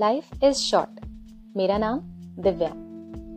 [0.00, 1.00] Life is short
[1.56, 1.98] मेरा नाम
[2.42, 2.68] Divya.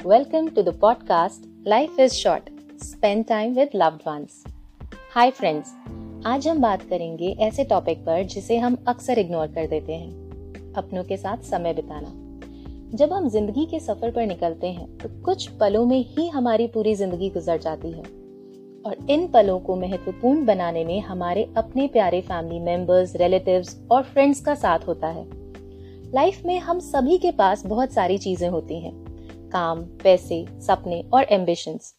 [0.09, 2.49] Welcome to the podcast life is short
[2.83, 4.43] spend time with loved ones
[5.15, 5.73] hi friends
[6.25, 11.03] आज हम बात करेंगे ऐसे टॉपिक पर जिसे हम अक्सर इग्नोर कर देते हैं। अपनों
[11.03, 12.11] के साथ समय बिताना।
[12.97, 16.95] जब हम ज़िंदगी के सफ़र पर निकलते हैं तो कुछ पलों में ही हमारी पूरी
[16.95, 18.03] ज़िंदगी गुजर जाती है।
[18.85, 24.41] और इन पलों को महत्वपूर्ण बनाने में हमारे अपने प्यारे फैमिली मेंबर्स, रिलेटिव्स और फ्रेंड्स
[24.41, 25.46] का साथ होता है।
[26.13, 28.91] लाइफ में हम सभी के पास बहुत सारी चीज़ें होती हैं।
[29.51, 31.93] काम, पैसे, सपने और एम्बिशंस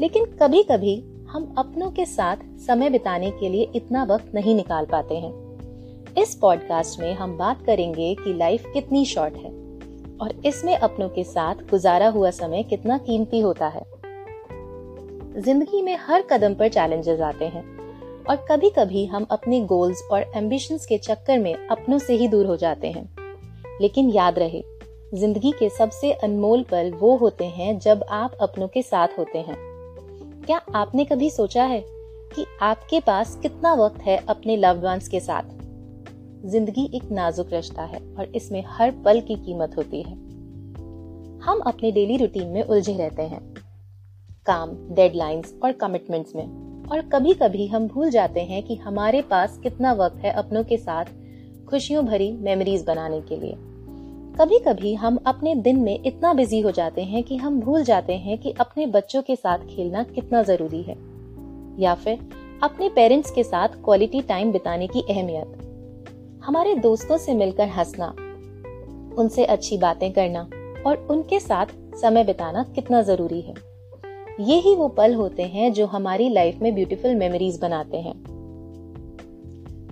[0.00, 0.94] लेकिन कभी कभी
[1.28, 5.32] हम अपनों के साथ समय बिताने के लिए इतना वक्त नहीं निकाल पाते हैं।
[6.18, 9.50] इस पॉडकास्ट में हम बात करेंगे कि लाइफ कितनी शॉर्ट है
[10.20, 13.82] और इसमें अपनों के साथ गुजारा हुआ समय कितना कीमती होता है।
[15.42, 17.64] ज़िंदगी में हर कदम पर चैलेंजेस आते हैं
[18.24, 22.46] और कभी कभी हम अपने गोल्स और एम्बिशंस के चक्कर में अपनों से ही दूर
[22.46, 23.25] हो जाते हैं।
[23.80, 24.62] लेकिन याद रहे,
[25.14, 29.56] ज़िंदगी के सबसे अनमोल पल वो होते हैं जब आप अपनों के साथ होते हैं।
[30.46, 31.84] क्या आपने कभी सोचा है
[32.34, 35.42] कि आपके पास कितना वक्त है अपने लव्ड वंस के साथ?
[36.46, 40.12] ज़िंदगी एक नाजुक रिश्ता है और इसमें हर पल की कीमत होती है।
[41.40, 43.40] हम अपने डेली रूटीन में उलझे रहते हैं।
[44.46, 46.44] काम डेडलाइंस और कमिटमेंट्स में।
[46.92, 50.76] और कभी कभी हम भूल जाते हैं कि हमारे पास कितना वक्त है अपनों के
[50.76, 51.04] साथ
[51.70, 53.54] खुशियों भरी मेमोरीज बनाने के लिए।
[54.38, 58.12] कभी कभी हम अपने दिन में इतना बिज़ी हो जाते हैं कि हम भूल जाते
[58.12, 60.96] हैं कि अपने बच्चों के साथ खेलना कितना ज़रूरी है।
[61.78, 62.18] या फिर
[62.62, 68.08] अपने पेरेंट्स के साथ क्वालिटी टाइम बिताने की अहमियत। हमारे दोस्तों से मिलकर हंसना,
[69.18, 70.48] उनसे अच्छी बातें करना
[70.86, 71.66] और उनके साथ
[72.00, 73.54] समय बिताना कितना ज़रूरी है।
[74.40, 78.14] ये ही वो पल होते हैं जो हमारी लाइफ में ब्यूटीफुल मेमोरीज बनाते हैं।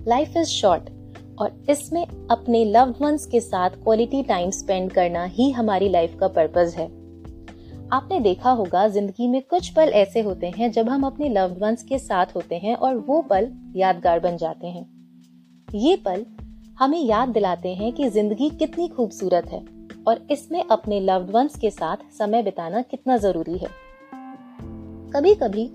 [0.07, 0.89] लाइफ इज़ शॉर्ट
[1.39, 6.27] और इसमें अपने लव्ड वंस के साथ क्वालिटी टाइम स्पेंड करना ही हमारी लाइफ का
[6.27, 6.85] पर्पज है।
[7.93, 11.83] आपने देखा होगा, ज़िंदगी में कुछ पल ऐसे होते हैं जब हम अपने लव्ड वंस
[11.83, 14.85] के साथ होते हैं और वो पल यादगार बन जाते हैं।
[15.69, 16.25] ये पल
[16.79, 19.63] हमें याद दिलाते हैं कि ज़िंदगी कितनी खूबसूरत है
[20.07, 23.69] और इसमें अपने लव्ड वंस के साथ समय बिताना कितना ज़रूरी है।
[25.11, 25.65] कभी कभी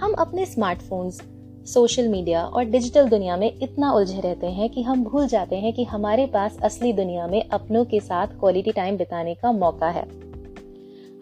[0.00, 1.20] हम अपने स्मार्टफोन्स
[1.64, 5.72] सोशल मीडिया और डिजिटल दुनिया में इतना उलझे रहते हैं कि हम भूल जाते हैं
[5.72, 10.02] कि हमारे पास असली दुनिया में अपनों के साथ क्वालिटी टाइम बिताने का मौका है।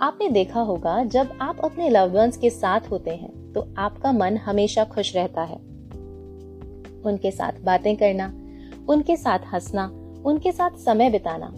[0.00, 4.84] आपने देखा होगा, जब आप अपने लव के साथ होते हैं तो आपका मन हमेशा
[4.84, 5.56] खुश रहता है।
[7.03, 8.32] उनके साथ बातें करना,
[8.88, 9.91] उनके साथ हंसना,
[10.26, 11.53] उनके साथ समय बिताना,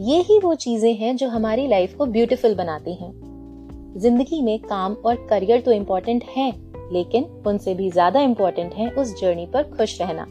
[0.00, 3.12] ये ही वो चीज़ें हैं जो हमारी लाइफ को ब्यूटीफुल बनाती हैं।
[3.98, 9.20] ज़िंदगी में काम और करियर तो इम्पोर्टेंट हैं लेकिन उनसे भी ज़्यादा इम्पोर्टेंट है उस
[9.20, 10.26] जर्नी पर खुश रहना।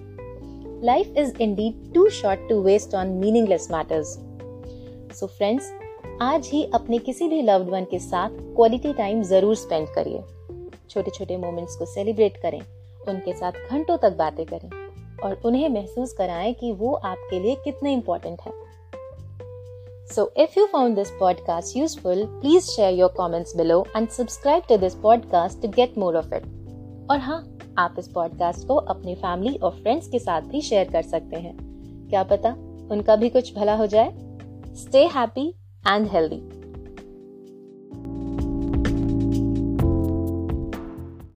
[0.85, 4.17] Life is indeed too short to waste on meaningless matters
[5.19, 5.71] so friends
[6.21, 10.21] आज ही अपने किसी भी लव्ड वन के साथ क्वालिटी टाइम ज़रूर स्पेंड करिए।
[10.89, 12.61] छोटे छोटे मोमेंट्स को सेलिब्रेट करें,
[13.07, 14.69] उनके साथ घंटों तक बातें करें
[15.23, 18.51] और उन्हें महसूस कराएँ कि वो आपके लिए कितने इम्पोर्टेंट है।
[20.07, 24.77] So, if you found this podcast useful, please share your comments below and subscribe to
[24.77, 26.43] this podcast to get more of it.
[27.11, 27.39] और हाँ
[27.77, 31.55] आप इस पॉडकास्ट को अपने फैमिली और फ्रेंड्स के साथ भी शेयर कर सकते हैं
[32.09, 32.49] क्या पता
[32.91, 34.13] उनका भी कुछ भला हो जाए
[34.75, 35.47] स्टे हैप्पी
[35.87, 36.41] एंड हेल्दी